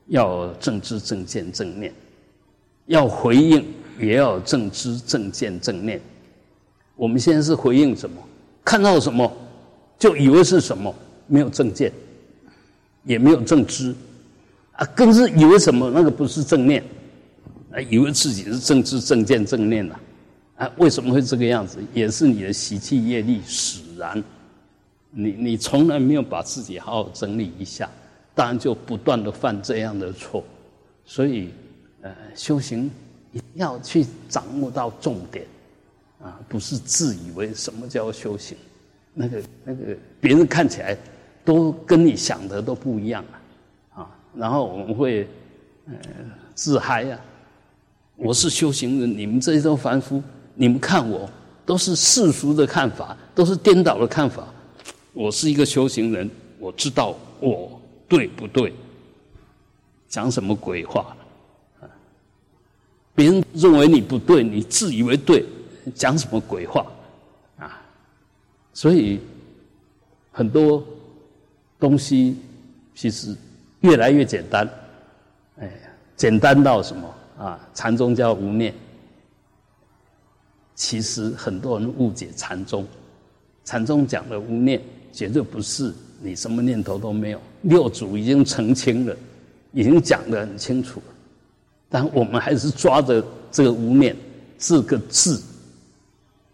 [0.07, 1.93] 要正知正见正念，
[2.87, 3.67] 要回应。
[4.01, 6.01] 也要正知正见正念。
[6.95, 8.23] 我们现在是回应什么？
[8.65, 9.29] 看到什么
[9.99, 10.95] 就以为是什么，
[11.27, 11.93] 没有正见，
[13.03, 13.93] 也没有正知，
[14.71, 16.81] 啊，更是以为什么那个不是正念，
[17.73, 20.01] 啊，以为自己是正知正见正念了，
[20.59, 21.81] 啊，为什么会这个样子？
[21.93, 24.23] 也是你的习气业力使然。
[25.11, 27.91] 你你从来没有把自己好好整理一下，
[28.39, 30.45] 当然就不断的犯这样的错。
[31.05, 31.51] 所以，
[32.03, 32.89] 呃，修行
[33.33, 33.49] 一定。
[33.55, 35.45] 要去掌握到重点，
[36.23, 38.57] 啊，不是自以为什么叫修行，
[39.13, 40.97] 那个那个别人看起来
[41.45, 43.25] 都跟你想的都不一样
[43.93, 45.27] 啊，啊，然后我们会
[45.89, 45.95] 呃
[46.55, 47.19] 自嗨呀，
[48.15, 50.23] 我是修行人，你们这些都凡夫，
[50.55, 51.29] 你们看我
[51.67, 54.47] 都是世俗的看法，都是颠倒的看法，
[55.13, 56.31] 我是一个修行人，
[56.61, 57.78] 我知道我
[58.09, 58.73] 对不对，
[60.09, 61.15] 讲什么鬼话。
[63.15, 65.45] 别人认为你不对，你自以为对，
[65.95, 66.87] 讲什么鬼话
[67.59, 67.83] 啊？
[68.73, 69.21] 所以
[70.31, 70.87] 很多
[71.81, 72.39] 东西
[72.95, 73.37] 其实
[73.81, 74.71] 越来越简单，
[75.59, 75.69] 哎，
[76.17, 77.69] 简单到什么啊？
[77.75, 78.73] 禅宗叫无念，
[80.77, 82.87] 其实很多人误解禅宗。
[83.65, 84.81] 禅宗讲的无念，
[85.13, 87.41] 绝对不是你什么念头都没有。
[87.63, 89.17] 六祖已经澄清了，
[89.73, 91.15] 已经讲得很清楚了。
[91.89, 94.15] 但我们还是抓着这个“无念”
[94.59, 95.43] 这个字，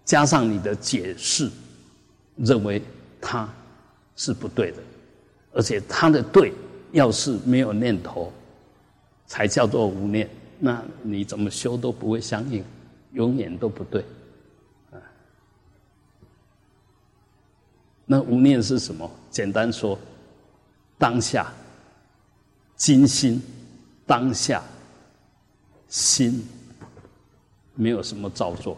[0.05, 1.51] 加上你的解释，
[2.37, 2.81] 认为
[3.21, 3.49] 它
[4.17, 4.77] 是不对的，
[5.53, 6.53] 而且它的对，
[6.93, 8.33] 要是没有念头，
[9.27, 10.29] 才叫做无念。
[10.61, 12.65] 那你怎么修都不会相应，
[13.13, 14.05] 永远都不对。
[18.07, 19.11] 那无念是什么？
[19.31, 19.99] 简单说，
[20.99, 21.53] 当下，
[22.77, 23.43] 金心，
[24.07, 24.63] 当下。
[25.87, 26.45] 心
[27.75, 28.77] 没有什么造作，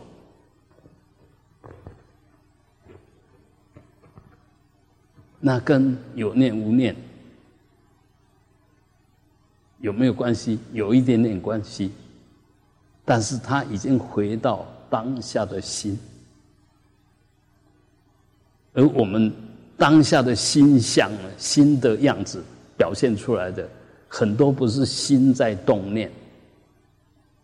[5.40, 6.94] 那跟有念无念
[9.78, 10.58] 有没有关系？
[10.74, 11.90] 有一点点关系，
[13.02, 15.98] 但是他已经回到当下的心，
[18.76, 19.32] 而我们
[19.76, 22.44] 当下的心相、心的样子
[22.76, 23.66] 表现出来的
[24.06, 26.08] 很多不是心在动念。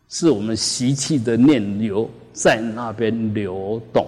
[0.08, 4.06] 是我们习气的念流在那边流动，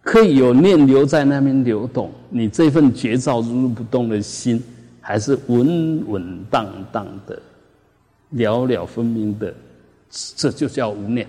[0.00, 4.62] 可以有念流在那边流动，你这份绝照如如不动的心，
[4.98, 7.38] 还是稳稳当当的、
[8.30, 9.54] 了了分明的，
[10.34, 11.28] 这就叫无念。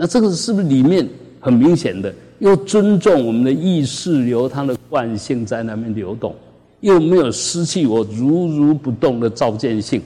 [0.00, 1.08] 那这个是不是里面
[1.40, 6.32] 很明显的，又尊重我们的意识流，它的惯性在那边流动？
[6.78, 10.00] 又没有失去我如如不动的照见性，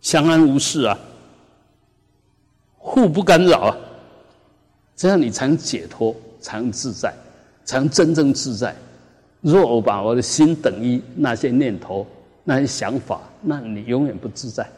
[0.00, 0.98] 相安无事啊，
[2.76, 3.76] 互不干扰啊，
[4.96, 7.14] 这样你才能解脱，才能自在，
[7.64, 8.74] 才能真正自在。
[9.40, 12.04] 若我把我的心等于那些念头、
[12.42, 14.68] 那些想法，那你永远不自在。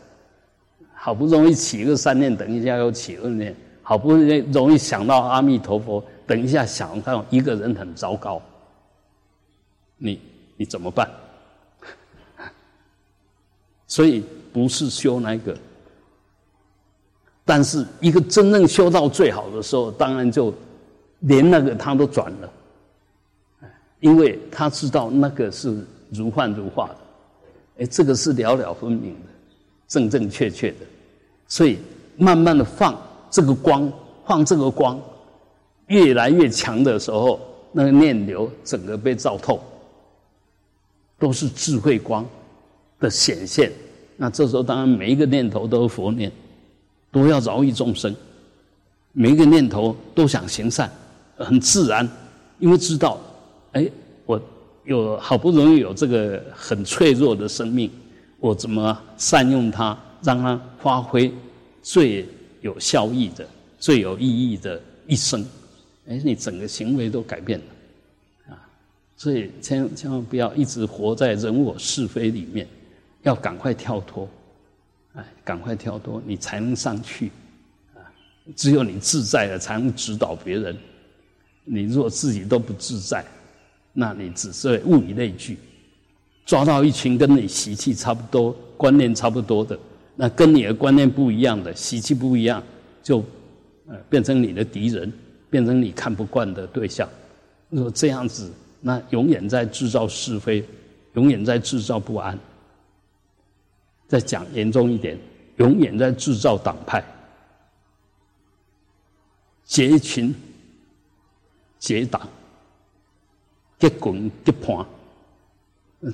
[1.05, 8.41] 好不容易起一个三念，等一下又起二念，好不容易容易想到阿弥陀佛，等一下想到一个人很糟糕。
[9.97, 10.21] 你
[10.57, 11.11] 你怎么办？
[13.89, 15.57] 所以不是修那个，
[17.45, 20.55] 但是一个真正修到最好的时候，当然就
[21.19, 22.53] 连那个他都转了，
[23.99, 26.97] 因为他知道那个是如幻如化的，
[27.79, 29.29] 哎，这个是了了分明的，
[29.89, 30.77] 正正确确的，
[31.53, 31.77] 所以
[32.17, 32.99] 慢慢的放
[33.31, 33.93] 这个光，
[34.27, 34.99] 放这个光，
[35.89, 37.39] 越来越强的时候，
[37.73, 39.63] 那个念流整个被照透。
[41.19, 42.27] 都是智慧光
[42.99, 43.71] 的显现。
[44.17, 46.33] 那这时候，当然每一个念头都是佛念，
[47.11, 48.17] 都要饶益众生。
[49.13, 50.91] 每一个念头都想行善，
[51.37, 52.09] 很自然，
[52.61, 53.21] 因为知道，
[53.73, 53.87] 哎，
[54.25, 54.41] 我
[54.85, 57.91] 有好不容易有这个很脆弱的生命，
[58.41, 61.33] 我怎么善用它，让它发挥
[61.83, 62.27] 最
[62.61, 63.47] 有效益的、
[63.79, 65.45] 最有意义的一生？
[66.09, 68.59] 哎，你整个行为都改变了，啊！
[69.17, 72.67] 所以千千万不要一直活在人我是非里面，
[73.23, 74.29] 要赶快跳脱，
[75.15, 77.31] 哎，赶快跳脱，你才能上去
[77.95, 78.03] 啊。
[78.57, 80.77] 只有你自在了，才能指导别人。
[81.65, 83.25] 你如果自己都不自在，
[83.93, 85.57] 那你只是物以类聚，
[86.45, 89.79] 抓到一群跟你习气差不多、观念差不多的，
[90.15, 92.63] 那跟你的观念不一样的、习气不一样，
[93.03, 93.25] 就
[93.89, 95.13] 呃变成你的敌人，
[95.49, 97.09] 变成你看不惯的对象。
[97.71, 100.65] 如果这样子，那永远在制造是非，
[101.15, 102.39] 永远在制造不安。
[104.07, 105.19] 再讲严重一点，
[105.57, 107.03] 永远在制造党派。
[109.65, 110.35] 结群、
[111.79, 112.29] 结党、
[113.79, 114.85] 结滚、结盘，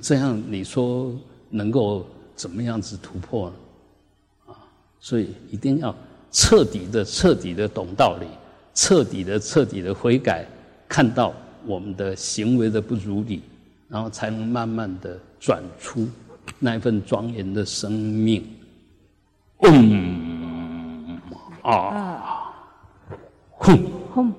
[0.00, 1.12] 这样你说
[1.50, 3.56] 能够怎么样子突破呢？
[4.98, 5.94] 啊，所以一定要
[6.30, 8.26] 彻底的、彻底的懂道理，
[8.74, 10.46] 彻底的、彻底的悔改，
[10.88, 11.32] 看到
[11.66, 13.42] 我们的行为的不如理，
[13.88, 16.08] 然后才能慢慢的转出
[16.58, 18.44] 那一份庄严的生命。
[19.62, 21.18] 嗯，
[21.62, 22.54] 啊。
[23.50, 23.76] 轰！
[24.12, 24.32] 轰！